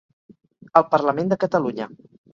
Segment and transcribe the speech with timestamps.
[0.81, 1.91] El Parlament de Catalunya